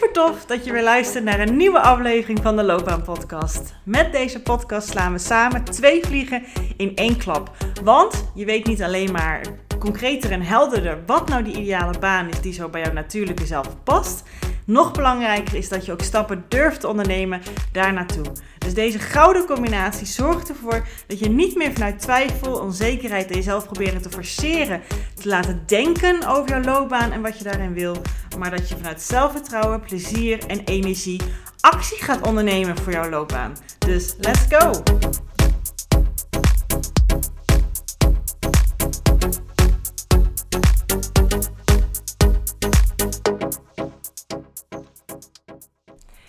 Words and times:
Super 0.00 0.14
tof 0.14 0.46
dat 0.46 0.64
je 0.64 0.72
weer 0.72 0.82
luistert 0.82 1.24
naar 1.24 1.40
een 1.40 1.56
nieuwe 1.56 1.80
aflevering 1.80 2.38
van 2.42 2.56
de 2.56 2.62
Loopbaan 2.62 3.02
Podcast. 3.02 3.74
Met 3.84 4.12
deze 4.12 4.42
podcast 4.42 4.88
slaan 4.88 5.12
we 5.12 5.18
samen 5.18 5.64
twee 5.64 6.04
vliegen 6.04 6.42
in 6.76 6.96
één 6.96 7.16
klap. 7.16 7.50
Want 7.82 8.30
je 8.34 8.44
weet 8.44 8.66
niet 8.66 8.82
alleen 8.82 9.12
maar 9.12 9.40
concreter 9.78 10.30
en 10.30 10.42
helderder 10.42 10.98
wat 11.06 11.28
nou 11.28 11.42
die 11.42 11.56
ideale 11.56 11.98
baan 11.98 12.28
is 12.28 12.40
die 12.40 12.52
zo 12.52 12.68
bij 12.68 12.80
jouw 12.82 12.92
natuurlijke 12.92 13.46
zelf 13.46 13.82
past. 13.84 14.22
Nog 14.66 14.92
belangrijker 14.92 15.54
is 15.54 15.68
dat 15.68 15.86
je 15.86 15.92
ook 15.92 16.02
stappen 16.02 16.44
durft 16.48 16.80
te 16.80 16.88
ondernemen 16.88 17.40
daar 17.72 17.92
naartoe. 17.92 18.24
Dus 18.70 18.78
deze 18.78 18.98
gouden 18.98 19.46
combinatie 19.46 20.06
zorgt 20.06 20.48
ervoor 20.48 20.86
dat 21.06 21.18
je 21.18 21.28
niet 21.28 21.56
meer 21.56 21.72
vanuit 21.72 21.98
twijfel, 21.98 22.60
onzekerheid 22.60 23.30
en 23.30 23.34
jezelf 23.34 23.64
proberen 23.64 24.02
te 24.02 24.10
forceren, 24.10 24.82
te 25.14 25.28
laten 25.28 25.62
denken 25.66 26.26
over 26.26 26.48
jouw 26.48 26.62
loopbaan 26.62 27.12
en 27.12 27.22
wat 27.22 27.38
je 27.38 27.44
daarin 27.44 27.74
wil, 27.74 27.96
maar 28.38 28.50
dat 28.50 28.68
je 28.68 28.76
vanuit 28.76 29.02
zelfvertrouwen, 29.02 29.80
plezier 29.80 30.46
en 30.46 30.64
energie 30.64 31.20
actie 31.60 32.02
gaat 32.02 32.26
ondernemen 32.26 32.76
voor 32.78 32.92
jouw 32.92 33.08
loopbaan. 33.08 33.56
Dus 33.78 34.14
let's 34.18 34.44
go! 34.48 34.82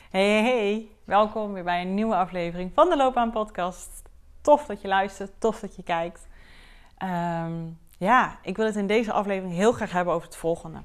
Hey, 0.10 0.28
hey, 0.28 0.42
hey, 0.44 0.92
welkom 1.12 1.54
weer 1.54 1.64
bij 1.64 1.82
een 1.82 1.94
nieuwe 1.94 2.16
aflevering 2.16 2.72
van 2.74 2.90
de 2.90 2.98
Loopbaan 2.98 3.32
Podcast. 3.32 4.02
Tof 4.42 4.66
dat 4.66 4.82
je 4.82 4.88
luistert, 4.88 5.32
tof 5.40 5.60
dat 5.60 5.76
je 5.76 5.84
kijkt. 5.84 6.28
Ehm, 6.98 7.54
ja, 7.98 8.40
ik 8.42 8.58
wil 8.58 8.66
het 8.66 8.76
in 8.76 8.88
deze 8.88 9.12
aflevering 9.12 9.54
heel 9.54 9.72
graag 9.72 9.92
hebben 9.92 10.14
over 10.14 10.28
het 10.28 10.38
volgende. 10.38 10.82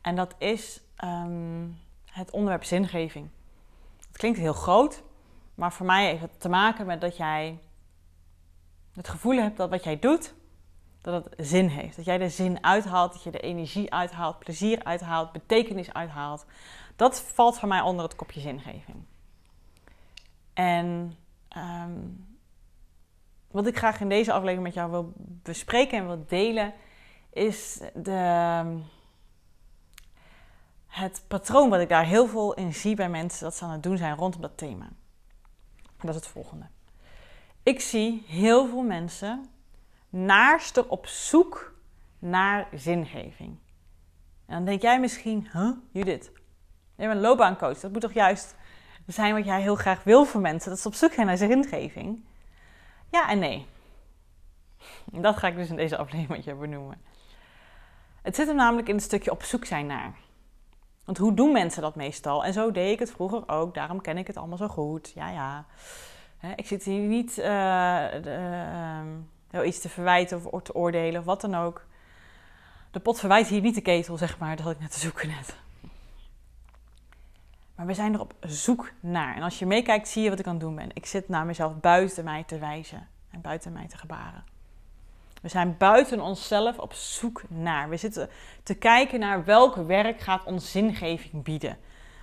En 0.00 0.16
dat 0.16 0.34
is 0.38 0.80
ehm, 0.96 1.66
het 2.04 2.30
onderwerp 2.30 2.64
zingeving. 2.64 3.28
Het 4.06 4.16
klinkt 4.16 4.38
heel 4.38 4.52
groot, 4.52 5.02
maar 5.54 5.72
voor 5.72 5.86
mij 5.86 6.06
heeft 6.06 6.22
het 6.22 6.40
te 6.40 6.48
maken 6.48 6.86
met 6.86 7.00
dat 7.00 7.16
jij 7.16 7.58
het 8.94 9.08
gevoel 9.08 9.36
hebt 9.36 9.56
dat 9.56 9.70
wat 9.70 9.84
jij 9.84 9.98
doet, 9.98 10.34
dat 11.00 11.24
het 11.24 11.46
zin 11.46 11.66
heeft. 11.66 11.96
Dat 11.96 12.04
jij 12.04 12.18
de 12.18 12.28
zin 12.28 12.64
uithaalt, 12.64 13.12
dat 13.12 13.22
je 13.22 13.30
de 13.30 13.40
energie 13.40 13.92
uithaalt, 13.92 14.38
plezier 14.38 14.84
uithaalt, 14.84 15.32
betekenis 15.32 15.92
uithaalt. 15.92 16.46
Dat 16.96 17.20
valt 17.20 17.58
voor 17.58 17.68
mij 17.68 17.80
onder 17.80 18.04
het 18.04 18.16
kopje 18.16 18.40
zingeving. 18.40 19.06
En 20.58 21.16
ehm, 21.48 21.98
wat 23.50 23.66
ik 23.66 23.76
graag 23.76 24.00
in 24.00 24.08
deze 24.08 24.32
aflevering 24.32 24.62
met 24.62 24.74
jou 24.74 24.90
wil 24.90 25.12
bespreken 25.16 25.98
en 25.98 26.06
wil 26.06 26.24
delen, 26.26 26.74
is 27.32 27.80
de, 27.94 28.80
het 30.86 31.24
patroon 31.28 31.70
wat 31.70 31.80
ik 31.80 31.88
daar 31.88 32.04
heel 32.04 32.26
veel 32.26 32.54
in 32.54 32.74
zie 32.74 32.94
bij 32.94 33.08
mensen 33.08 33.44
dat 33.44 33.54
ze 33.54 33.64
aan 33.64 33.70
het 33.70 33.82
doen 33.82 33.96
zijn 33.96 34.16
rondom 34.16 34.40
dat 34.40 34.56
thema. 34.56 34.88
Dat 35.96 36.08
is 36.08 36.14
het 36.14 36.26
volgende. 36.26 36.66
Ik 37.62 37.80
zie 37.80 38.24
heel 38.26 38.68
veel 38.68 38.82
mensen 38.82 39.46
naarster 40.08 40.88
op 40.88 41.06
zoek 41.06 41.74
naar 42.18 42.68
zingeving. 42.74 43.58
En 44.46 44.54
dan 44.54 44.64
denk 44.64 44.82
jij 44.82 45.00
misschien, 45.00 45.48
huh, 45.52 45.70
Judith, 45.90 46.24
je 46.24 47.06
bent 47.06 47.10
een 47.10 47.20
loopbaancoach. 47.20 47.80
Dat 47.80 47.92
moet 47.92 48.00
toch 48.00 48.12
juist 48.12 48.56
zijn 49.12 49.34
wat 49.34 49.44
jij 49.44 49.60
heel 49.60 49.74
graag 49.74 50.04
wil 50.04 50.24
voor 50.24 50.40
mensen. 50.40 50.70
Dat 50.70 50.80
ze 50.80 50.88
op 50.88 50.94
zoek 50.94 51.12
zijn 51.12 51.26
naar 51.26 51.36
zingeving. 51.36 52.24
Ja 53.10 53.28
en 53.30 53.38
nee. 53.38 53.66
Dat 55.04 55.36
ga 55.36 55.48
ik 55.48 55.56
dus 55.56 55.68
in 55.68 55.76
deze 55.76 55.96
aflevering 55.96 56.44
je 56.44 56.54
benoemen. 56.54 57.00
Het 58.22 58.36
zit 58.36 58.46
hem 58.46 58.56
namelijk 58.56 58.88
in 58.88 58.94
het 58.94 59.04
stukje 59.04 59.30
op 59.30 59.42
zoek 59.42 59.64
zijn 59.64 59.86
naar. 59.86 60.14
Want 61.04 61.18
hoe 61.18 61.34
doen 61.34 61.52
mensen 61.52 61.82
dat 61.82 61.94
meestal? 61.94 62.44
En 62.44 62.52
zo 62.52 62.70
deed 62.70 62.92
ik 62.92 62.98
het 62.98 63.10
vroeger 63.10 63.48
ook. 63.48 63.74
Daarom 63.74 64.00
ken 64.00 64.18
ik 64.18 64.26
het 64.26 64.36
allemaal 64.36 64.56
zo 64.56 64.68
goed. 64.68 65.12
Ja, 65.14 65.28
ja. 65.30 65.64
Ik 66.56 66.66
zit 66.66 66.84
hier 66.84 67.00
niet 67.00 67.38
uh, 67.38 68.06
iets 69.64 69.80
te 69.80 69.88
verwijten 69.88 70.52
of 70.52 70.62
te 70.62 70.74
oordelen 70.74 71.20
of 71.20 71.26
wat 71.26 71.40
dan 71.40 71.54
ook. 71.54 71.86
De 72.90 73.00
pot 73.00 73.18
verwijt 73.18 73.46
hier 73.46 73.60
niet 73.60 73.74
de 73.74 73.80
ketel, 73.80 74.16
zeg 74.16 74.38
maar. 74.38 74.56
Dat 74.56 74.70
ik 74.70 74.80
net 74.80 74.92
te 74.92 74.98
zoeken 74.98 75.28
net. 75.28 75.56
Maar 77.78 77.86
we 77.86 77.94
zijn 77.94 78.14
er 78.14 78.20
op 78.20 78.34
zoek 78.40 78.92
naar. 79.00 79.36
En 79.36 79.42
als 79.42 79.58
je 79.58 79.66
meekijkt, 79.66 80.08
zie 80.08 80.22
je 80.22 80.30
wat 80.30 80.38
ik 80.38 80.46
aan 80.46 80.52
het 80.52 80.60
doen 80.60 80.74
ben. 80.74 80.90
Ik 80.92 81.06
zit 81.06 81.28
naar 81.28 81.46
mezelf 81.46 81.80
buiten 81.80 82.24
mij 82.24 82.44
te 82.44 82.58
wijzen 82.58 83.08
en 83.30 83.40
buiten 83.40 83.72
mij 83.72 83.88
te 83.88 83.96
gebaren. 83.96 84.44
We 85.42 85.48
zijn 85.48 85.76
buiten 85.76 86.20
onszelf 86.20 86.78
op 86.78 86.92
zoek 86.92 87.42
naar. 87.48 87.88
We 87.88 87.96
zitten 87.96 88.28
te 88.62 88.74
kijken 88.74 89.20
naar 89.20 89.44
welk 89.44 89.74
werk 89.74 90.20
gaat 90.20 90.44
ons 90.44 90.70
zingeving 90.70 91.42
bieden. 91.42 91.78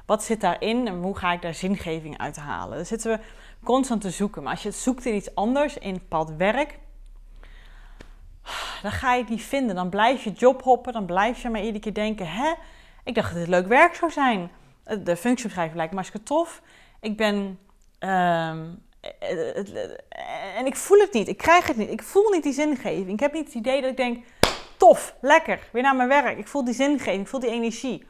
Wat 0.05 0.23
zit 0.23 0.41
daarin 0.41 0.87
en 0.87 1.01
hoe 1.01 1.17
ga 1.17 1.31
ik 1.31 1.41
daar 1.41 1.53
zingeving 1.53 2.17
uit 2.17 2.35
halen? 2.35 2.75
Daar 2.75 2.85
zitten 2.85 3.11
we 3.11 3.23
constant 3.63 4.01
te 4.01 4.09
zoeken. 4.09 4.43
Maar 4.43 4.51
als 4.51 4.63
je 4.63 4.71
zoekt 4.71 5.05
in 5.05 5.15
iets 5.15 5.35
anders, 5.35 5.77
in 5.77 5.93
bepaald 5.93 6.35
werk, 6.37 6.79
dan 8.81 8.91
ga 8.91 9.13
je 9.13 9.21
het 9.21 9.29
niet 9.29 9.43
vinden. 9.43 9.75
Dan 9.75 9.89
blijf 9.89 10.23
je 10.23 10.31
job 10.31 10.63
hoppen, 10.63 10.93
dan 10.93 11.05
blijf 11.05 11.41
je 11.41 11.49
maar 11.49 11.61
iedere 11.61 11.79
keer 11.79 11.93
denken: 11.93 12.31
hè, 12.31 12.53
ik 13.03 13.15
dacht 13.15 13.29
dat 13.29 13.39
dit 13.39 13.47
leuk 13.47 13.67
werk 13.67 13.95
zou 13.95 14.11
zijn. 14.11 14.49
De 14.85 15.15
functiebeschrijving 15.15 15.75
lijkt 15.75 15.91
me 15.91 15.97
hartstikke 15.97 16.27
tof. 16.27 16.61
Ik 16.99 17.17
ben. 17.17 17.59
Ehm, 17.99 18.73
en 20.55 20.65
ik 20.65 20.75
voel 20.75 20.99
het 20.99 21.13
niet. 21.13 21.27
Ik 21.27 21.37
krijg 21.37 21.67
het 21.67 21.77
niet. 21.77 21.89
Ik 21.89 22.03
voel 22.03 22.29
niet 22.29 22.43
die 22.43 22.53
zingeving. 22.53 23.09
Ik 23.09 23.19
heb 23.19 23.33
niet 23.33 23.45
het 23.45 23.53
idee 23.53 23.81
dat 23.81 23.89
ik 23.89 23.97
denk: 23.97 24.25
tof, 24.77 25.15
lekker, 25.21 25.69
weer 25.71 25.83
naar 25.83 25.95
mijn 25.95 26.09
werk. 26.09 26.37
Ik 26.37 26.47
voel 26.47 26.63
die 26.63 26.73
zingeving, 26.73 27.21
ik 27.21 27.27
voel 27.27 27.39
die 27.39 27.49
energie. 27.49 28.05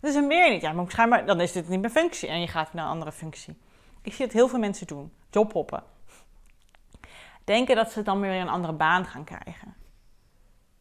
Dat 0.00 0.10
is 0.10 0.16
er 0.16 0.24
meer 0.24 0.50
niet. 0.50 0.62
Ja, 0.62 0.72
maar 0.72 0.90
schijnbaar, 0.90 1.26
dan 1.26 1.40
is 1.40 1.52
dit 1.52 1.68
niet 1.68 1.80
mijn 1.80 1.92
functie 1.92 2.28
en 2.28 2.40
je 2.40 2.48
gaat 2.48 2.72
naar 2.72 2.84
een 2.84 2.90
andere 2.90 3.12
functie. 3.12 3.58
Ik 4.02 4.12
zie 4.12 4.24
het 4.24 4.34
heel 4.34 4.48
veel 4.48 4.58
mensen 4.58 4.86
doen: 4.86 5.12
jobhoppen. 5.30 5.82
Denken 7.44 7.76
dat 7.76 7.92
ze 7.92 8.02
dan 8.02 8.20
weer 8.20 8.40
een 8.40 8.48
andere 8.48 8.72
baan 8.72 9.04
gaan 9.04 9.24
krijgen. 9.24 9.74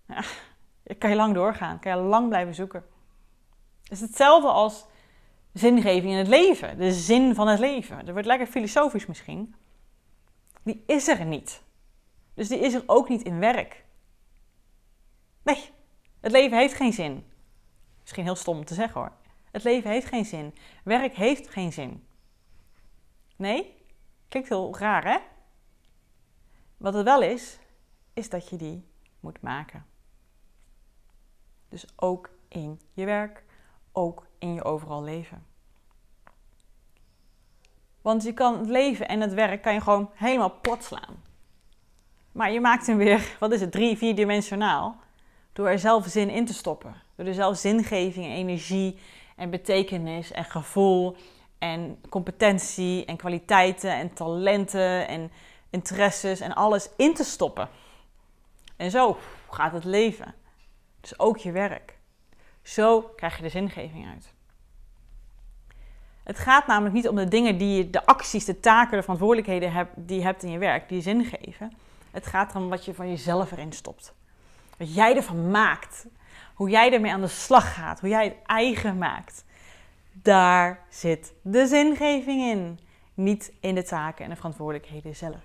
Ja, 0.07 0.23
kan 0.99 1.09
je 1.09 1.15
lang 1.15 1.33
doorgaan, 1.33 1.79
kan 1.79 1.97
je 1.97 2.03
lang 2.03 2.27
blijven 2.27 2.55
zoeken. 2.55 2.85
Het 3.83 3.91
is 3.91 4.01
hetzelfde 4.01 4.47
als 4.47 4.85
zingeving 5.59 6.11
in 6.11 6.17
het 6.17 6.27
leven, 6.27 6.77
de 6.77 6.93
zin 6.93 7.35
van 7.35 7.47
het 7.47 7.59
leven. 7.59 7.97
Dat 7.97 8.13
wordt 8.13 8.27
lekker 8.27 8.47
filosofisch 8.47 9.05
misschien. 9.05 9.55
Die 10.63 10.83
is 10.85 11.07
er 11.07 11.25
niet. 11.25 11.63
Dus 12.33 12.47
die 12.47 12.59
is 12.59 12.73
er 12.73 12.83
ook 12.85 13.09
niet 13.09 13.21
in 13.21 13.39
werk. 13.39 13.85
Nee, 15.43 15.69
het 16.19 16.31
leven 16.31 16.57
heeft 16.57 16.73
geen 16.73 16.93
zin. 16.93 17.25
Misschien 18.01 18.23
heel 18.23 18.35
stom 18.35 18.65
te 18.65 18.73
zeggen 18.73 19.01
hoor. 19.01 19.11
Het 19.51 19.63
leven 19.63 19.89
heeft 19.89 20.07
geen 20.07 20.25
zin. 20.25 20.55
Werk 20.83 21.13
heeft 21.13 21.49
geen 21.49 21.73
zin. 21.73 22.07
Nee? 23.35 23.75
Klinkt 24.27 24.49
heel 24.49 24.77
raar 24.77 25.03
hè? 25.03 25.17
Wat 26.77 26.93
het 26.93 27.03
wel 27.03 27.21
is, 27.21 27.59
is 28.13 28.29
dat 28.29 28.49
je 28.49 28.55
die 28.55 28.87
moet 29.19 29.41
maken. 29.41 29.85
Dus 31.69 31.85
ook 31.95 32.29
in 32.47 32.81
je 32.93 33.05
werk, 33.05 33.43
ook 33.91 34.27
in 34.37 34.53
je 34.53 34.63
overal 34.63 35.03
leven. 35.03 35.45
Want 38.01 38.23
je 38.23 38.33
kan 38.33 38.57
het 38.57 38.69
leven 38.69 39.07
en 39.07 39.21
het 39.21 39.33
werk 39.33 39.61
kan 39.61 39.73
je 39.73 39.81
gewoon 39.81 40.09
helemaal 40.13 40.53
plat 40.61 40.83
slaan. 40.83 41.23
Maar 42.31 42.51
je 42.51 42.61
maakt 42.61 42.87
hem 42.87 42.97
weer, 42.97 43.35
wat 43.39 43.51
is 43.51 43.61
het, 43.61 43.71
drie, 43.71 43.97
vierdimensionaal. 43.97 44.95
Door 45.53 45.67
er 45.67 45.79
zelf 45.79 46.05
zin 46.05 46.29
in 46.29 46.45
te 46.45 46.53
stoppen. 46.53 46.95
Door 47.15 47.25
er 47.25 47.33
zelf 47.33 47.57
zingeving, 47.57 48.25
energie 48.25 48.99
en 49.35 49.49
betekenis 49.49 50.31
en 50.31 50.45
gevoel 50.45 51.15
en 51.59 52.01
competentie 52.09 53.05
en 53.05 53.17
kwaliteiten 53.17 53.91
en 53.91 54.13
talenten 54.13 55.07
en 55.07 55.31
interesses 55.69 56.39
en 56.39 56.53
alles 56.53 56.89
in 56.97 57.13
te 57.13 57.23
stoppen. 57.23 57.69
En 58.75 58.91
zo 58.91 59.17
gaat 59.49 59.73
het 59.73 59.83
leven. 59.83 60.35
Dus 61.01 61.19
ook 61.19 61.37
je 61.37 61.51
werk. 61.51 61.97
Zo 62.61 63.01
krijg 63.01 63.35
je 63.35 63.43
de 63.43 63.49
zingeving 63.49 64.07
uit. 64.07 64.33
Het 66.29 66.39
gaat 66.39 66.67
namelijk 66.67 66.95
niet 66.95 67.07
om 67.07 67.15
de 67.15 67.27
dingen 67.27 67.57
die 67.57 67.77
je, 67.77 67.89
de 67.89 68.05
acties, 68.05 68.45
de 68.45 68.59
taken, 68.59 68.97
de 68.97 69.01
verantwoordelijkheden 69.01 69.71
hebt, 69.71 69.91
die 69.95 70.17
je 70.17 70.23
hebt 70.23 70.43
in 70.43 70.51
je 70.51 70.57
werk, 70.57 70.89
die 70.89 71.01
zin 71.01 71.25
geven. 71.25 71.71
Het 72.11 72.25
gaat 72.25 72.51
erom 72.51 72.69
wat 72.69 72.85
je 72.85 72.93
van 72.93 73.09
jezelf 73.09 73.51
erin 73.51 73.73
stopt. 73.73 74.13
Wat 74.77 74.93
jij 74.95 75.15
ervan 75.15 75.51
maakt. 75.51 76.05
Hoe 76.53 76.69
jij 76.69 76.93
ermee 76.93 77.11
aan 77.11 77.21
de 77.21 77.27
slag 77.27 77.73
gaat. 77.73 77.99
Hoe 77.99 78.09
jij 78.09 78.23
het 78.23 78.35
eigen 78.45 78.97
maakt. 78.97 79.45
Daar 80.11 80.79
zit 80.89 81.33
de 81.41 81.67
zingeving 81.67 82.41
in. 82.41 82.79
Niet 83.13 83.53
in 83.59 83.75
de 83.75 83.83
taken 83.83 84.23
en 84.23 84.29
de 84.29 84.35
verantwoordelijkheden 84.35 85.15
zelf. 85.15 85.43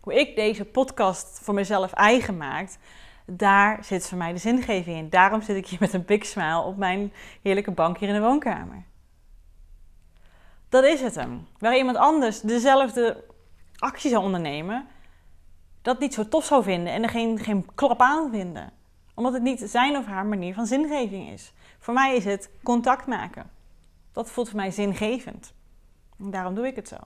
Hoe 0.00 0.14
ik 0.14 0.36
deze 0.36 0.64
podcast 0.64 1.40
voor 1.42 1.54
mezelf 1.54 1.92
eigen 1.92 2.36
maak, 2.36 2.70
daar 3.26 3.84
zit 3.84 4.08
voor 4.08 4.18
mij 4.18 4.32
de 4.32 4.38
zingeving 4.38 4.96
in. 4.96 5.10
Daarom 5.10 5.42
zit 5.42 5.56
ik 5.56 5.66
hier 5.66 5.80
met 5.80 5.92
een 5.92 6.04
big 6.04 6.26
smile 6.26 6.62
op 6.62 6.76
mijn 6.76 7.12
heerlijke 7.42 7.70
bank 7.70 7.98
hier 7.98 8.08
in 8.08 8.14
de 8.14 8.20
woonkamer. 8.20 8.84
Dat 10.68 10.84
is 10.84 11.00
het 11.00 11.14
hem. 11.14 11.46
Waar 11.58 11.76
iemand 11.76 11.96
anders 11.96 12.40
dezelfde 12.40 13.24
actie 13.76 14.10
zou 14.10 14.24
ondernemen, 14.24 14.86
dat 15.82 15.98
niet 15.98 16.14
zo 16.14 16.28
tof 16.28 16.44
zou 16.44 16.62
vinden 16.62 16.92
en 16.92 17.02
er 17.02 17.08
geen, 17.08 17.38
geen 17.38 17.74
klap 17.74 18.00
aan 18.00 18.30
vinden. 18.30 18.72
Omdat 19.14 19.32
het 19.32 19.42
niet 19.42 19.60
zijn 19.60 19.96
of 19.96 20.06
haar 20.06 20.26
manier 20.26 20.54
van 20.54 20.66
zingeving 20.66 21.28
is. 21.28 21.52
Voor 21.78 21.94
mij 21.94 22.16
is 22.16 22.24
het 22.24 22.50
contact 22.62 23.06
maken. 23.06 23.50
Dat 24.12 24.30
voelt 24.30 24.48
voor 24.48 24.56
mij 24.58 24.70
zingevend. 24.70 25.54
En 26.18 26.30
daarom 26.30 26.54
doe 26.54 26.66
ik 26.66 26.76
het 26.76 26.88
zo. 26.88 26.96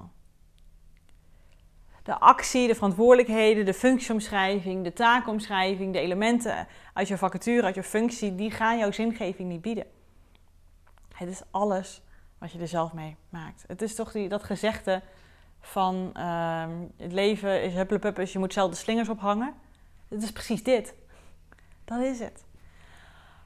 De 2.02 2.18
actie, 2.18 2.66
de 2.66 2.74
verantwoordelijkheden, 2.74 3.64
de 3.64 3.74
functieomschrijving, 3.74 4.84
de 4.84 4.92
taakomschrijving, 4.92 5.92
de 5.92 5.98
elementen 5.98 6.66
uit 6.94 7.08
je 7.08 7.18
vacature, 7.18 7.62
uit 7.62 7.74
je 7.74 7.82
functie, 7.82 8.34
die 8.34 8.50
gaan 8.50 8.78
jouw 8.78 8.92
zingeving 8.92 9.48
niet 9.48 9.60
bieden. 9.60 9.86
Het 11.14 11.28
is 11.28 11.42
alles 11.50 12.02
wat 12.40 12.52
je 12.52 12.58
er 12.58 12.69
zelf 12.69 12.92
mee 12.92 13.16
maakt. 13.28 13.64
Het 13.66 13.82
is 13.82 13.94
toch 13.94 14.12
die, 14.12 14.28
dat 14.28 14.44
gezegde 14.44 15.02
van 15.60 16.10
ehm, 16.14 16.70
het 16.96 17.12
leven 17.12 17.62
is 17.62 17.75
huppelepuppes, 17.75 18.32
je 18.32 18.38
moet 18.38 18.52
zelf 18.52 18.70
de 18.70 18.76
slingers 18.76 19.08
ophangen. 19.08 19.54
Het 20.08 20.22
is 20.22 20.32
precies 20.32 20.62
dit. 20.62 20.94
Dat 21.84 22.00
is 22.00 22.19
het. 22.19 22.44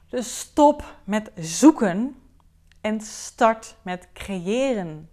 Dus 0.09 0.39
stop 0.39 0.95
met 1.03 1.31
zoeken 1.35 2.21
en 2.81 3.01
start 3.01 3.75
met 3.81 4.07
creëren. 4.13 5.09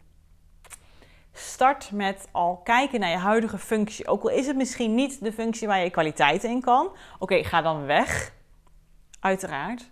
Start 1.33 1.91
met 1.91 2.29
al 2.31 2.57
kijken 2.57 3.01
naar 3.01 3.11
je 3.11 3.17
huidige 3.17 3.59
functie. 3.59 4.09
Ook 4.09 4.23
al 4.23 4.31
is 4.31 4.47
het 4.47 4.57
misschien 4.57 4.95
niet 4.95 5.25
de 5.25 5.33
functie 5.33 5.67
waar 5.67 5.85
je 5.85 5.91
kwaliteiten 5.91 6.51
in 6.51 6.61
kan. 6.61 6.97
Oké, 7.19 7.45
ga 7.45 7.63
dan 7.63 7.85
weg. 7.85 8.33
Uiteraard. 9.21 9.91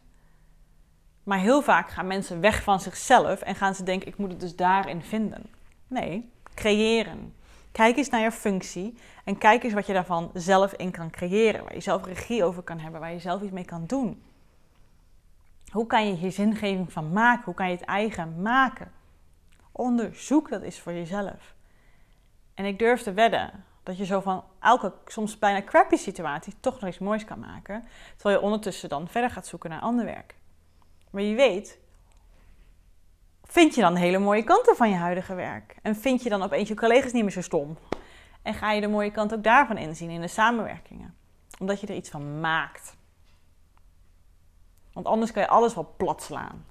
Maar 1.23 1.39
heel 1.39 1.63
vaak 1.63 1.91
gaan 1.91 2.07
mensen 2.07 2.41
weg 2.41 2.63
van 2.63 2.81
zichzelf 2.81 3.41
en 3.41 3.55
gaan 3.55 3.75
ze 3.75 3.83
denken: 3.83 4.09
ik 4.09 4.17
moet 4.17 4.31
het 4.31 4.41
dus 4.41 4.57
daarin 4.57 5.03
vinden. 5.03 5.47
Nee, 5.87 6.31
creëren. 6.55 7.35
Kijk 7.73 7.97
eens 7.97 8.09
naar 8.09 8.21
je 8.21 8.33
functie 8.33 8.99
en 9.25 9.39
kijk 9.39 9.63
eens 9.63 9.73
wat 9.73 9.87
je 9.87 9.93
daarvan 9.93 10.31
zelf 10.35 10.73
in 10.73 10.91
kan 10.91 11.11
creëren. 11.11 11.65
Waar 11.65 11.75
je 11.75 11.81
zelf 11.81 12.05
regie 12.05 12.45
over 12.45 12.63
kan 12.63 12.79
hebben, 12.79 13.01
waar 13.01 13.13
je 13.13 13.19
zelf 13.19 13.43
iets 13.43 13.53
mee 13.53 13.65
kan 13.65 13.87
doen. 13.87 14.23
Hoe 15.71 15.87
kan 15.87 16.07
je 16.07 16.15
hier 16.15 16.33
zingeving 16.33 16.93
van 16.93 17.13
maken? 17.13 17.45
Hoe 17.45 17.55
kan 17.55 17.67
je 17.71 17.77
het 17.77 17.85
eigen 17.85 18.43
maken? 18.43 18.93
Onderzoek 19.73 20.49
dat 20.49 20.63
is 20.63 20.81
voor 20.81 20.93
jezelf. 20.93 21.55
En 22.55 22.65
ik 22.65 22.79
durf 22.79 23.03
te 23.03 23.13
wedden 23.13 23.65
dat 23.83 23.99
je 23.99 24.05
zo 24.05 24.21
van 24.21 24.45
elke 24.61 24.93
soms 25.07 25.39
bijna 25.39 25.63
crappy 25.63 25.97
situatie 25.97 26.55
toch 26.61 26.81
nog 26.81 26.89
iets 26.89 26.99
moois 26.99 27.25
kan 27.25 27.39
maken. 27.39 27.85
Terwijl 28.17 28.39
je 28.39 28.45
ondertussen 28.45 28.89
dan 28.89 29.09
verder 29.09 29.31
gaat 29.31 29.47
zoeken 29.47 29.71
naar 29.71 29.81
ander 29.81 30.05
werk. 30.05 30.35
Maar 31.11 31.23
je 31.23 31.35
weet, 31.35 31.79
vind 33.43 33.75
je 33.75 33.81
dan 33.81 33.95
hele 33.95 34.19
mooie 34.19 34.45
kanten 34.45 34.77
van 34.77 34.91
je 34.91 34.97
huidige 34.97 35.35
werk? 35.35 35.77
En 35.83 35.97
vind 35.97 36.23
je 36.23 36.29
dan 36.29 36.43
opeens 36.43 36.69
je 36.69 36.75
collega's 36.75 37.13
niet 37.13 37.23
meer 37.23 37.33
zo 37.33 37.41
stom? 37.41 37.79
En 38.43 38.55
ga 38.55 38.73
je 38.73 38.81
de 38.81 38.89
mooie 38.89 39.11
kant 39.11 39.35
ook 39.35 39.45
daarvan 39.45 39.79
inzien 39.79 40.11
in 40.11 40.21
de 40.21 40.29
samenwerkingen? 40.29 41.15
Omdat 41.59 41.81
je 41.81 41.87
er 41.87 41.95
iets 41.95 42.11
van 42.11 42.41
maakt. 42.41 42.97
Want 44.93 45.07
anders 45.07 45.33
kan 45.33 45.43
je 45.43 45.49
alles 45.49 45.75
wel 45.75 45.95
plat 45.97 46.23
slaan. 46.23 46.67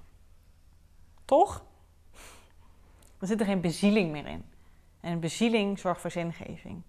Toch? 1.24 1.64
Er 3.18 3.26
zit 3.26 3.40
er 3.40 3.46
geen 3.46 3.60
bezieling 3.60 4.10
meer 4.10 4.26
in. 4.26 4.44
En 5.00 5.20
bezieling 5.20 5.78
zorgt 5.78 6.00
voor 6.00 6.10
zingeving. 6.10 6.82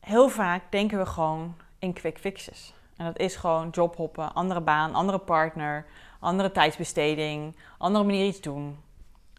Heel 0.00 0.28
vaak 0.28 0.72
denken 0.72 0.98
we 0.98 1.06
gewoon 1.06 1.56
in 1.84 1.92
quick 1.92 2.18
fixes. 2.18 2.74
En 2.96 3.04
dat 3.04 3.18
is 3.18 3.36
gewoon 3.36 3.68
jobhoppen, 3.70 4.34
andere 4.34 4.60
baan, 4.60 4.94
andere 4.94 5.18
partner, 5.18 5.86
andere 6.20 6.52
tijdsbesteding, 6.52 7.56
andere 7.78 8.04
manier 8.04 8.26
iets 8.26 8.40
doen. 8.40 8.78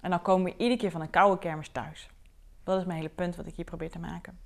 En 0.01 0.09
dan 0.09 0.21
komen 0.21 0.45
we 0.45 0.57
iedere 0.57 0.79
keer 0.79 0.91
van 0.91 1.01
een 1.01 1.09
koude 1.09 1.39
kermis 1.39 1.69
thuis. 1.69 2.09
Dat 2.63 2.79
is 2.79 2.85
mijn 2.85 2.97
hele 2.97 3.09
punt 3.09 3.35
wat 3.35 3.47
ik 3.47 3.55
hier 3.55 3.65
probeer 3.65 3.91
te 3.91 3.99
maken. 3.99 4.39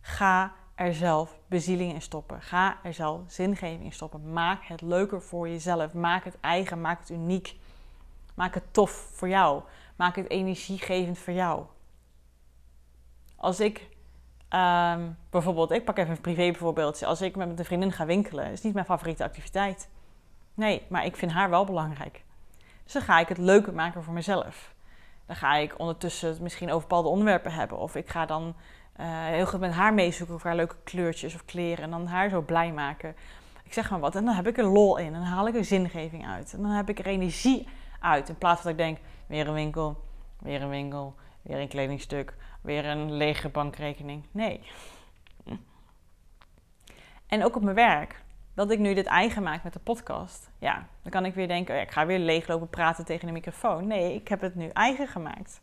Ga 0.00 0.52
er 0.74 0.94
zelf 0.94 1.38
bezieling 1.46 1.92
in 1.92 2.02
stoppen. 2.02 2.42
Ga 2.42 2.78
er 2.82 2.94
zelf 2.94 3.20
zingeving 3.26 3.84
in 3.84 3.92
stoppen. 3.92 4.32
Maak 4.32 4.64
het 4.64 4.80
leuker 4.80 5.22
voor 5.22 5.48
jezelf. 5.48 5.94
Maak 5.94 6.24
het 6.24 6.40
eigen. 6.40 6.80
Maak 6.80 7.00
het 7.00 7.10
uniek. 7.10 7.56
Maak 8.34 8.54
het 8.54 8.72
tof 8.72 8.90
voor 8.90 9.28
jou. 9.28 9.62
Maak 9.96 10.16
het 10.16 10.30
energiegevend 10.30 11.18
voor 11.18 11.32
jou. 11.32 11.64
Als 13.36 13.60
ik 13.60 13.88
ehm, 14.48 15.00
bijvoorbeeld, 15.30 15.70
ik 15.70 15.84
pak 15.84 15.98
even 15.98 16.10
een 16.10 16.20
privé 16.20 16.54
voorbeeldje. 16.54 17.06
Als 17.06 17.20
ik 17.20 17.36
met 17.36 17.58
een 17.58 17.64
vriendin 17.64 17.92
ga 17.92 18.06
winkelen, 18.06 18.50
is 18.50 18.62
niet 18.62 18.74
mijn 18.74 18.86
favoriete 18.86 19.24
activiteit. 19.24 19.88
Nee, 20.54 20.82
maar 20.88 21.04
ik 21.04 21.16
vind 21.16 21.32
haar 21.32 21.50
wel 21.50 21.64
belangrijk. 21.64 22.24
Dus 22.84 22.92
dan 22.92 23.02
ga 23.02 23.18
ik 23.18 23.28
het 23.28 23.38
leuker 23.38 23.74
maken 23.74 24.02
voor 24.02 24.14
mezelf. 24.14 24.74
Dan 25.26 25.36
ga 25.36 25.54
ik 25.54 25.78
ondertussen 25.78 26.28
het 26.28 26.40
misschien 26.40 26.70
over 26.70 26.88
bepaalde 26.88 27.08
onderwerpen 27.08 27.52
hebben. 27.52 27.78
Of 27.78 27.94
ik 27.94 28.08
ga 28.08 28.26
dan 28.26 28.54
uh, 29.00 29.06
heel 29.08 29.46
goed 29.46 29.60
met 29.60 29.72
haar 29.72 29.94
meezoeken 29.94 30.34
over 30.34 30.46
haar 30.46 30.56
leuke 30.56 30.76
kleurtjes 30.84 31.34
of 31.34 31.44
kleren. 31.44 31.84
En 31.84 31.90
dan 31.90 32.06
haar 32.06 32.28
zo 32.28 32.42
blij 32.42 32.72
maken. 32.72 33.16
Ik 33.64 33.72
zeg 33.72 33.90
maar 33.90 34.00
wat. 34.00 34.14
En 34.14 34.24
dan 34.24 34.34
heb 34.34 34.46
ik 34.46 34.58
er 34.58 34.64
lol 34.64 34.96
in. 34.96 35.06
En 35.06 35.12
dan 35.12 35.22
haal 35.22 35.48
ik 35.48 35.54
er 35.54 35.64
zingeving 35.64 36.26
uit. 36.26 36.52
En 36.52 36.62
dan 36.62 36.70
heb 36.70 36.88
ik 36.88 36.98
er 36.98 37.06
energie 37.06 37.68
uit. 38.00 38.28
In 38.28 38.38
plaats 38.38 38.60
van 38.60 38.70
dat 38.70 38.80
ik 38.80 38.86
denk, 38.86 38.98
weer 39.26 39.48
een 39.48 39.54
winkel, 39.54 40.04
weer 40.38 40.62
een 40.62 40.68
winkel, 40.68 41.14
weer 41.42 41.58
een 41.58 41.68
kledingstuk, 41.68 42.34
weer 42.66 42.84
een 42.84 43.12
lege 43.12 43.48
bankrekening. 43.48 44.24
Nee. 44.30 44.60
En 47.26 47.44
ook 47.44 47.56
op 47.56 47.62
mijn 47.62 47.76
werk. 47.76 48.24
Dat 48.54 48.70
ik 48.70 48.78
nu 48.78 48.94
dit 48.94 49.06
eigen 49.06 49.42
maak 49.42 49.62
met 49.62 49.72
de 49.72 49.78
podcast. 49.78 50.50
Ja, 50.58 50.86
dan 51.02 51.10
kan 51.10 51.24
ik 51.24 51.34
weer 51.34 51.48
denken, 51.48 51.74
oh 51.74 51.80
ja, 51.80 51.86
ik 51.86 51.92
ga 51.92 52.06
weer 52.06 52.18
leeglopen 52.18 52.68
praten 52.68 53.04
tegen 53.04 53.26
de 53.26 53.32
microfoon. 53.32 53.86
Nee, 53.86 54.14
ik 54.14 54.28
heb 54.28 54.40
het 54.40 54.54
nu 54.54 54.68
eigen 54.68 55.08
gemaakt. 55.08 55.60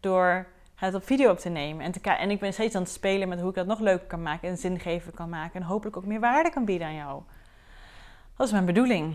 Door 0.00 0.46
het 0.74 0.94
op 0.94 1.04
video 1.04 1.30
op 1.30 1.38
te 1.38 1.48
nemen. 1.48 1.84
En, 1.84 1.92
te 1.92 2.00
en 2.00 2.30
ik 2.30 2.40
ben 2.40 2.52
steeds 2.52 2.74
aan 2.74 2.82
het 2.82 2.90
spelen 2.90 3.28
met 3.28 3.40
hoe 3.40 3.48
ik 3.48 3.54
dat 3.54 3.66
nog 3.66 3.80
leuker 3.80 4.06
kan 4.06 4.22
maken 4.22 4.48
en 4.48 4.56
zingever 4.56 5.12
kan 5.12 5.28
maken. 5.28 5.60
En 5.60 5.66
hopelijk 5.66 5.96
ook 5.96 6.06
meer 6.06 6.20
waarde 6.20 6.50
kan 6.50 6.64
bieden 6.64 6.86
aan 6.86 6.94
jou. 6.94 7.22
Dat 8.36 8.46
is 8.46 8.52
mijn 8.52 8.64
bedoeling. 8.64 9.14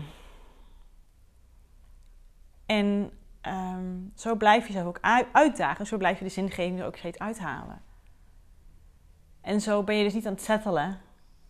En 2.66 3.10
ehm, 3.46 3.94
zo 4.14 4.34
blijf 4.34 4.66
je 4.66 4.72
jezelf 4.72 4.86
ook 4.86 5.00
uitdagen. 5.32 5.86
Zo 5.86 5.96
blijf 5.96 6.18
je 6.18 6.24
de 6.24 6.30
zingeving 6.30 6.80
er 6.80 6.86
ook 6.86 6.96
steeds 6.96 7.18
uithalen. 7.18 7.82
En 9.40 9.60
zo 9.60 9.82
ben 9.82 9.96
je 9.96 10.04
dus 10.04 10.14
niet 10.14 10.26
aan 10.26 10.32
het 10.32 10.42
settelen 10.42 11.00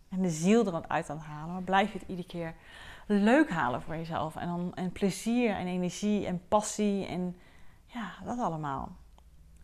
en 0.09 0.21
de 0.21 0.29
ziel 0.29 0.65
er 0.65 0.87
uit 0.87 1.09
aan 1.09 1.17
het 1.17 1.25
halen. 1.25 1.53
Maar 1.53 1.63
blijf 1.63 1.91
je 1.91 1.99
het 1.99 2.07
iedere 2.07 2.27
keer 2.27 2.53
leuk 3.07 3.49
halen 3.49 3.81
voor 3.81 3.95
jezelf. 3.95 4.35
En, 4.35 4.47
dan, 4.47 4.71
en 4.75 4.91
plezier 4.91 5.55
en 5.55 5.67
energie 5.67 6.25
en 6.25 6.41
passie 6.47 7.05
en 7.05 7.37
ja, 7.85 8.13
dat 8.23 8.39
allemaal. 8.39 8.95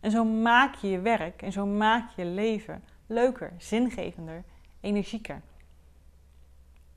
En 0.00 0.10
zo 0.10 0.24
maak 0.24 0.74
je 0.74 0.88
je 0.88 1.00
werk 1.00 1.42
en 1.42 1.52
zo 1.52 1.66
maak 1.66 2.10
je 2.16 2.24
je 2.24 2.28
leven 2.28 2.84
leuker, 3.06 3.52
zingevender, 3.58 4.44
energieker. 4.80 5.42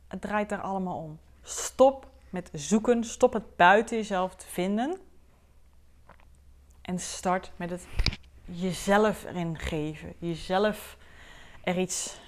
Het 0.07 0.21
draait 0.21 0.49
daar 0.49 0.61
allemaal 0.61 0.97
om. 0.97 1.19
Stop 1.41 2.09
met 2.29 2.49
zoeken, 2.53 3.03
stop 3.03 3.33
het 3.33 3.55
buiten 3.55 3.97
jezelf 3.97 4.35
te 4.35 4.47
vinden. 4.47 4.97
En 6.87 6.99
start 6.99 7.51
met 7.55 7.69
het 7.69 7.87
jezelf 8.45 9.25
erin 9.25 9.57
geven. 9.57 10.13
Jezelf 10.17 10.97
er 11.63 11.79
iets 11.79 12.19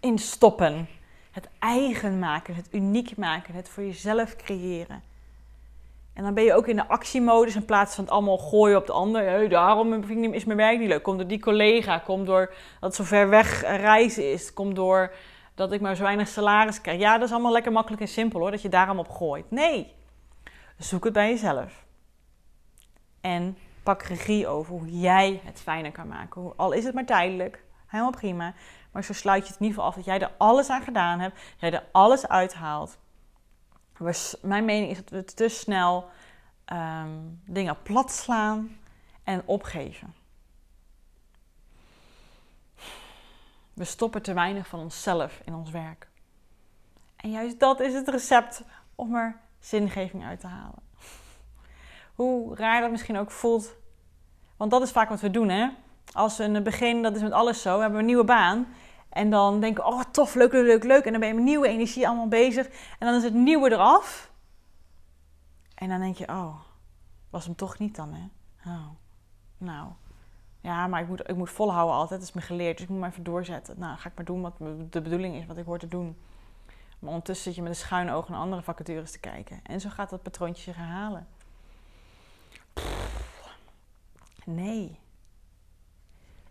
in 0.00 0.18
stoppen. 0.18 0.88
Het 1.30 1.48
eigen 1.58 2.18
maken, 2.18 2.54
het 2.54 2.68
uniek 2.70 3.16
maken, 3.16 3.54
het 3.54 3.68
voor 3.68 3.82
jezelf 3.82 4.36
creëren. 4.36 5.02
En 6.12 6.22
dan 6.22 6.34
ben 6.34 6.44
je 6.44 6.54
ook 6.54 6.66
in 6.66 6.76
de 6.76 6.88
actiemodus 6.88 7.54
in 7.54 7.64
plaats 7.64 7.94
van 7.94 8.04
het 8.04 8.12
allemaal 8.12 8.38
gooien 8.38 8.76
op 8.76 8.86
de 8.86 8.92
ander. 8.92 9.22
Hey, 9.22 9.48
daarom 9.48 9.92
is 10.32 10.44
mijn 10.44 10.58
werk 10.58 10.78
niet 10.78 10.88
leuk. 10.88 11.02
Komt 11.02 11.18
door 11.18 11.28
die 11.28 11.40
collega, 11.40 11.98
komt 11.98 12.26
door 12.26 12.54
dat 12.80 12.94
zo 12.94 13.04
ver 13.04 13.28
weg 13.28 13.60
reizen 13.60 14.32
is. 14.32 14.52
Komt 14.52 14.76
door 14.76 15.14
dat 15.54 15.72
ik 15.72 15.80
maar 15.80 15.96
zo 15.96 16.02
weinig 16.02 16.28
salaris 16.28 16.80
krijg. 16.80 17.00
Ja, 17.00 17.18
dat 17.18 17.26
is 17.26 17.32
allemaal 17.32 17.52
lekker 17.52 17.72
makkelijk 17.72 18.02
en 18.02 18.08
simpel 18.08 18.40
hoor, 18.40 18.50
dat 18.50 18.62
je 18.62 18.68
daarom 18.68 18.98
op 18.98 19.08
gooit. 19.08 19.50
Nee, 19.50 19.92
zoek 20.78 21.04
het 21.04 21.12
bij 21.12 21.28
jezelf. 21.28 21.86
En 23.20 23.58
pak 23.82 24.02
regie 24.02 24.46
over 24.46 24.72
hoe 24.72 25.00
jij 25.00 25.40
het 25.44 25.60
fijner 25.60 25.92
kan 25.92 26.08
maken. 26.08 26.52
Al 26.56 26.72
is 26.72 26.84
het 26.84 26.94
maar 26.94 27.06
tijdelijk, 27.06 27.64
helemaal 27.86 28.12
prima. 28.12 28.54
Maar 28.92 29.04
zo 29.04 29.12
sluit 29.12 29.42
je 29.42 29.52
het 29.52 29.60
in 29.60 29.66
ieder 29.66 29.82
geval 29.82 29.90
af 29.90 29.96
dat 29.96 30.04
jij 30.04 30.20
er 30.20 30.34
alles 30.38 30.70
aan 30.70 30.82
gedaan 30.82 31.20
hebt. 31.20 31.40
Jij 31.56 31.72
er 31.72 31.84
alles 31.92 32.28
uithaalt 32.28 32.98
mijn 34.42 34.64
mening 34.64 34.90
is 34.90 34.96
dat 34.96 35.10
we 35.10 35.24
te 35.24 35.48
snel 35.48 36.10
um, 36.72 37.40
dingen 37.44 37.82
plat 37.82 38.12
slaan 38.12 38.76
en 39.22 39.42
opgeven. 39.44 40.14
We 43.72 43.84
stoppen 43.84 44.22
te 44.22 44.32
weinig 44.32 44.66
van 44.66 44.80
onszelf 44.80 45.40
in 45.44 45.54
ons 45.54 45.70
werk. 45.70 46.08
En 47.16 47.30
juist 47.30 47.60
dat 47.60 47.80
is 47.80 47.94
het 47.94 48.08
recept 48.08 48.62
om 48.94 49.14
er 49.14 49.40
zingeving 49.58 50.24
uit 50.24 50.40
te 50.40 50.46
halen. 50.46 50.87
Hoe 52.18 52.56
raar 52.56 52.80
dat 52.80 52.90
misschien 52.90 53.18
ook 53.18 53.30
voelt. 53.30 53.74
Want 54.56 54.70
dat 54.70 54.82
is 54.82 54.90
vaak 54.90 55.08
wat 55.08 55.20
we 55.20 55.30
doen, 55.30 55.48
hè? 55.48 55.68
Als 56.12 56.36
we 56.36 56.44
in 56.44 56.54
het 56.54 56.64
begin, 56.64 57.02
dat 57.02 57.16
is 57.16 57.22
met 57.22 57.32
alles 57.32 57.62
zo, 57.62 57.74
we 57.74 57.80
hebben 57.80 58.00
een 58.00 58.06
nieuwe 58.06 58.24
baan. 58.24 58.66
En 59.08 59.30
dan 59.30 59.60
denken 59.60 59.84
we, 59.84 59.90
oh 59.90 60.00
tof, 60.10 60.34
leuk, 60.34 60.52
leuk, 60.52 60.66
leuk, 60.66 60.84
leuk. 60.84 61.04
En 61.04 61.10
dan 61.10 61.20
ben 61.20 61.28
je 61.28 61.34
met 61.34 61.44
nieuwe 61.44 61.68
energie 61.68 62.06
allemaal 62.06 62.28
bezig. 62.28 62.66
En 62.98 63.06
dan 63.06 63.14
is 63.14 63.22
het 63.22 63.34
nieuwe 63.34 63.72
eraf. 63.72 64.32
En 65.74 65.88
dan 65.88 66.00
denk 66.00 66.16
je, 66.16 66.28
oh, 66.28 66.54
was 67.30 67.44
hem 67.44 67.54
toch 67.54 67.78
niet 67.78 67.96
dan, 67.96 68.12
hè? 68.12 68.28
Oh, 68.70 68.88
nou. 69.58 69.88
Ja, 70.60 70.86
maar 70.86 71.00
ik 71.00 71.08
moet, 71.08 71.28
ik 71.28 71.36
moet 71.36 71.50
volhouden 71.50 71.96
altijd. 71.96 72.20
Dat 72.20 72.28
is 72.28 72.34
me 72.34 72.40
geleerd. 72.40 72.76
Dus 72.76 72.84
ik 72.84 72.90
moet 72.90 73.00
maar 73.00 73.10
even 73.10 73.24
doorzetten. 73.24 73.74
Nou, 73.78 73.98
ga 73.98 74.08
ik 74.08 74.14
maar 74.16 74.24
doen 74.24 74.42
wat 74.42 74.56
de 74.90 75.00
bedoeling 75.00 75.34
is, 75.34 75.46
wat 75.46 75.56
ik 75.56 75.64
hoor 75.64 75.78
te 75.78 75.88
doen. 75.88 76.16
Maar 76.98 77.10
ondertussen 77.10 77.44
zit 77.44 77.54
je 77.54 77.62
met 77.62 77.70
een 77.70 77.76
schuin 77.76 78.10
oog 78.10 78.28
naar 78.28 78.40
andere 78.40 78.62
vacatures 78.62 79.10
te 79.10 79.20
kijken. 79.20 79.60
En 79.62 79.80
zo 79.80 79.88
gaat 79.88 80.10
dat 80.10 80.22
patroontje 80.22 80.62
zich 80.62 80.76
herhalen. 80.76 81.26
Nee. 84.44 84.98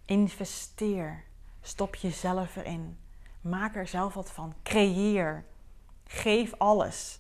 Investeer. 0.06 1.24
Stop 1.62 1.96
jezelf 1.96 2.56
erin. 2.56 2.98
Maak 3.42 3.76
er 3.76 3.88
zelf 3.88 4.14
wat 4.14 4.32
van. 4.32 4.54
Creëer. 4.64 5.46
Geef 6.06 6.54
alles. 6.58 7.20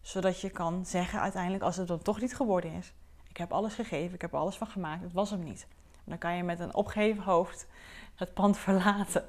Zodat 0.00 0.40
je 0.40 0.50
kan 0.50 0.86
zeggen 0.86 1.20
uiteindelijk, 1.20 1.62
als 1.62 1.76
het 1.76 1.88
dan 1.88 2.02
toch 2.02 2.20
niet 2.20 2.36
geworden 2.36 2.72
is: 2.72 2.92
Ik 3.28 3.36
heb 3.36 3.52
alles 3.52 3.74
gegeven, 3.74 4.14
ik 4.14 4.20
heb 4.20 4.32
er 4.32 4.38
alles 4.38 4.56
van 4.56 4.66
gemaakt, 4.66 5.02
het 5.02 5.12
was 5.12 5.30
hem 5.30 5.44
niet. 5.44 5.66
dan 6.04 6.18
kan 6.18 6.36
je 6.36 6.42
met 6.42 6.60
een 6.60 6.74
opgeheven 6.74 7.22
hoofd 7.22 7.66
het 8.14 8.34
pand 8.34 8.58
verlaten. 8.66 9.28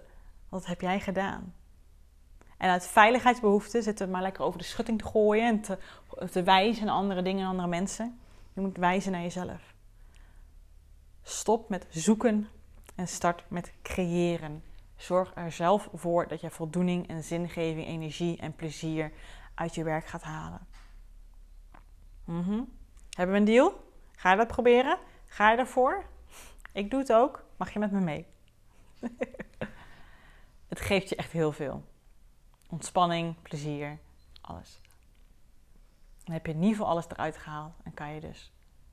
Wat 0.49 0.65
heb 0.65 0.81
jij 0.81 0.99
gedaan? 0.99 1.53
En 2.57 2.69
uit 2.69 2.87
veiligheidsbehoeften 2.87 3.83
zitten 3.83 4.09
maar 4.09 4.21
lekker 4.21 4.43
over 4.43 4.59
de 4.59 4.65
schutting 4.65 4.97
te 5.01 5.07
gooien 5.07 5.47
en 5.47 5.61
te, 6.29 6.43
wijzen 6.43 6.85
naar 6.85 6.95
andere 6.95 7.21
dingen 7.21 7.43
en 7.43 7.49
andere 7.49 7.67
mensen. 7.67 8.19
Je 8.57 8.63
moet 8.63 8.77
wijzen 8.77 9.11
naar 9.11 9.21
jezelf. 9.21 9.73
Stop 11.21 11.69
met 11.69 11.87
zoeken 11.89 12.47
en 12.95 13.07
start 13.07 13.43
met 13.49 13.73
creëren. 13.81 14.63
Zorg 14.95 15.31
er 15.35 15.51
zelf 15.51 15.89
voor 15.93 16.27
dat 16.27 16.41
je 16.41 16.49
voldoening 16.49 17.07
en 17.07 17.23
zingeving, 17.23 17.87
energie 17.87 18.37
en 18.37 18.55
plezier 18.55 19.11
uit 19.53 19.75
je 19.75 19.83
werk 19.83 20.05
gaat 20.05 20.23
halen. 20.23 20.67
Mhm. 22.23 22.61
Hebben 23.09 23.35
we 23.35 23.39
een 23.39 23.45
deal? 23.45 23.91
Ga 24.15 24.31
je 24.31 24.37
dat 24.37 24.47
proberen? 24.47 24.99
Ga 25.25 25.51
je 25.51 25.57
ervoor? 25.57 26.05
Ik 26.71 26.89
doe 26.89 26.99
het 26.99 27.13
ook. 27.13 27.43
Mag 27.57 27.73
je 27.73 27.79
met 27.79 27.91
me 27.91 27.99
mee? 27.99 28.25
het 30.69 30.81
geeft 30.81 31.09
je 31.09 31.15
echt 31.15 31.31
heel 31.31 31.51
veel. 31.51 31.83
Ontspanning, 32.69 33.41
plezier, 33.41 33.97
alles. 34.41 34.81
Dan 36.27 36.35
heb 36.35 36.45
je 36.45 36.51
in 36.51 36.57
ieder 36.57 36.75
geval 36.75 36.91
alles 36.91 37.05
eruit 37.09 37.37
gehaald 37.37 37.73
en 37.83 37.93
kan 37.93 38.13
je 38.13 38.19
dus 38.19 38.51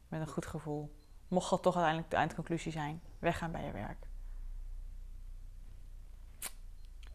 met 0.08 0.20
een 0.20 0.28
goed 0.28 0.46
gevoel, 0.46 0.94
mocht 1.28 1.50
dat 1.50 1.62
toch 1.62 1.74
uiteindelijk 1.74 2.10
de 2.10 2.16
eindconclusie 2.16 2.72
zijn, 2.72 3.02
weggaan 3.18 3.52
bij 3.52 3.64
je 3.64 3.72
werk. 3.72 4.06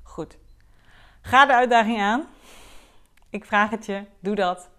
Goed. 0.02 0.38
Ga 1.22 1.46
de 1.46 1.54
uitdaging 1.54 2.02
aan. 2.02 2.26
Ik 3.30 3.46
vraag 3.46 3.70
het 3.70 3.86
je, 3.86 4.06
doe 4.20 4.36
dat. 4.36 4.70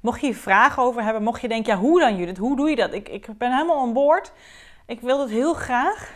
Mocht 0.00 0.20
je 0.20 0.26
hier 0.26 0.36
vragen 0.36 0.82
over 0.82 1.02
hebben, 1.02 1.22
mocht 1.22 1.40
je 1.40 1.48
denken, 1.48 1.72
ja, 1.72 1.80
hoe 1.80 2.00
dan 2.00 2.16
Judith? 2.16 2.38
Hoe 2.38 2.56
doe 2.56 2.70
je 2.70 2.76
dat? 2.76 2.92
Ik, 2.92 3.08
ik 3.08 3.38
ben 3.38 3.52
helemaal 3.52 3.80
aan 3.80 3.92
boord. 3.92 4.32
Ik 4.86 5.00
wil 5.00 5.20
het 5.20 5.30
heel 5.30 5.54
graag 5.54 6.12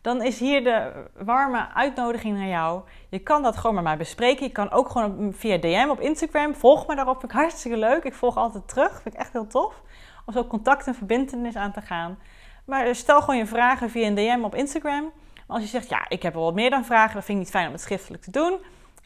dan 0.00 0.22
is 0.22 0.38
hier 0.38 0.64
de 0.64 0.92
warme 1.16 1.68
uitnodiging 1.74 2.36
naar 2.36 2.46
jou. 2.46 2.82
Je 3.08 3.18
kan 3.18 3.42
dat 3.42 3.56
gewoon 3.56 3.74
met 3.74 3.84
mij 3.84 3.96
bespreken. 3.96 4.46
Je 4.46 4.52
kan 4.52 4.70
ook 4.70 4.88
gewoon 4.88 5.32
via 5.32 5.58
DM 5.58 5.86
op 5.90 6.00
Instagram. 6.00 6.54
Volg 6.54 6.86
me 6.86 6.94
daarop. 6.94 7.20
Vind 7.20 7.32
ik 7.32 7.38
hartstikke 7.38 7.78
leuk. 7.78 8.04
Ik 8.04 8.14
volg 8.14 8.36
altijd 8.36 8.68
terug. 8.68 9.02
Vind 9.02 9.14
ik 9.14 9.20
echt 9.20 9.32
heel 9.32 9.46
tof. 9.46 9.82
Om 10.26 10.32
zo 10.32 10.46
contact 10.46 10.86
en 10.86 10.94
verbindenis 10.94 11.56
aan 11.56 11.72
te 11.72 11.80
gaan. 11.80 12.18
Maar 12.64 12.94
stel 12.94 13.20
gewoon 13.20 13.36
je 13.36 13.46
vragen 13.46 13.90
via 13.90 14.06
een 14.06 14.14
DM 14.14 14.44
op 14.44 14.54
Instagram. 14.54 15.12
Maar 15.46 15.56
als 15.56 15.62
je 15.62 15.70
zegt, 15.70 15.88
ja, 15.88 16.08
ik 16.08 16.22
heb 16.22 16.34
wel 16.34 16.44
wat 16.44 16.54
meer 16.54 16.70
dan 16.70 16.84
vragen. 16.84 17.14
Dat 17.14 17.24
vind 17.24 17.38
ik 17.38 17.44
niet 17.44 17.52
fijn 17.52 17.66
om 17.66 17.72
het 17.72 17.80
schriftelijk 17.80 18.22
te 18.22 18.30
doen. 18.30 18.58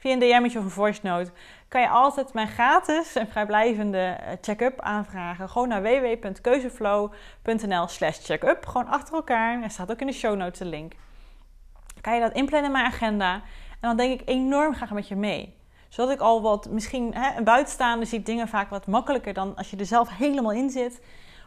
Via 0.03 0.13
een 0.13 0.19
DM'tje 0.19 0.59
of 0.59 0.65
een 0.65 0.71
voice 0.71 1.01
note 1.03 1.31
kan 1.69 1.81
je 1.81 1.89
altijd 1.89 2.33
mijn 2.33 2.49
gratis 2.49 3.17
en 3.17 3.29
vrijblijvende 3.29 3.99
eh, 3.99 4.37
check-up 4.41 4.81
aanvragen. 4.81 5.49
Gewoon 5.49 5.69
naar 5.69 5.83
www.keuzeflow.nl 5.83 7.89
slash 7.89 8.25
check-up. 8.25 8.67
Gewoon 8.67 8.87
achter 8.87 9.15
elkaar. 9.15 9.63
Er 9.63 9.71
staat 9.71 9.91
ook 9.91 10.01
in 10.01 10.07
de 10.07 10.13
show 10.13 10.37
notes 10.37 10.61
een 10.61 10.69
link. 10.69 10.93
Kan 12.01 12.15
je 12.15 12.21
dat 12.21 12.33
inplannen 12.33 12.71
in 12.71 12.77
mijn 12.77 12.93
agenda. 12.93 13.35
En 13.35 13.43
dan 13.81 13.97
denk 13.97 14.21
ik 14.21 14.29
enorm 14.29 14.75
graag 14.75 14.91
met 14.91 15.09
je 15.09 15.17
mee. 15.17 15.57
Zodat 15.89 16.13
ik 16.13 16.21
al 16.21 16.43
wat, 16.43 16.71
misschien 16.71 17.15
hè, 17.15 17.37
een 17.37 17.45
buitenstaander 17.45 18.07
ziet 18.07 18.27
dingen 18.27 18.49
vaak 18.49 18.71
wat 18.71 18.87
makkelijker 18.87 19.33
dan 19.33 19.57
als 19.57 19.71
je 19.71 19.77
er 19.77 19.87
zelf 19.87 20.17
helemaal 20.17 20.53
in 20.53 20.71
zit. 20.71 21.03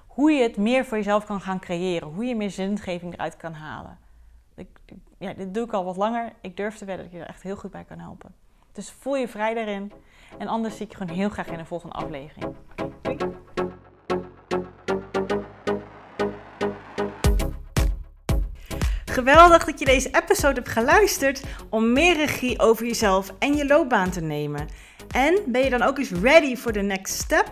Hoe 0.07 0.31
je 0.31 0.43
het 0.43 0.57
meer 0.57 0.85
voor 0.85 0.97
jezelf 0.97 1.25
kan 1.25 1.41
gaan 1.41 1.59
creëren. 1.59 2.07
Hoe 2.07 2.25
je 2.25 2.35
meer 2.35 2.51
zingeving 2.51 3.13
eruit 3.13 3.37
kan 3.37 3.53
halen. 3.53 3.99
Ik, 4.55 4.67
ja, 5.17 5.33
dit 5.33 5.53
doe 5.53 5.65
ik 5.65 5.73
al 5.73 5.85
wat 5.85 5.97
langer. 5.97 6.33
Ik 6.41 6.57
durf 6.57 6.77
te 6.77 6.85
wedden 6.85 7.05
dat 7.05 7.13
ik 7.13 7.19
je 7.19 7.25
er 7.25 7.33
echt 7.33 7.43
heel 7.43 7.55
goed 7.55 7.71
bij 7.71 7.83
kan 7.83 7.99
helpen. 7.99 8.43
Dus 8.75 8.93
voel 8.99 9.15
je 9.15 9.27
vrij 9.27 9.53
daarin. 9.53 9.91
En 10.37 10.47
anders 10.47 10.75
zie 10.75 10.85
ik 10.85 10.91
je 10.91 10.97
gewoon 10.97 11.15
heel 11.15 11.29
graag 11.29 11.47
in 11.47 11.57
de 11.57 11.65
volgende 11.65 11.95
aflevering. 11.95 12.55
Geweldig 19.05 19.65
dat 19.65 19.79
je 19.79 19.85
deze 19.85 20.09
episode 20.11 20.53
hebt 20.53 20.69
geluisterd 20.69 21.43
om 21.69 21.93
meer 21.93 22.15
regie 22.15 22.59
over 22.59 22.85
jezelf 22.85 23.33
en 23.39 23.55
je 23.55 23.65
loopbaan 23.65 24.09
te 24.09 24.21
nemen. 24.21 24.67
En 25.11 25.39
ben 25.45 25.63
je 25.63 25.69
dan 25.69 25.81
ook 25.81 25.97
eens 25.97 26.11
ready 26.11 26.55
for 26.55 26.71
the 26.71 26.81
next 26.81 27.13
step? 27.13 27.51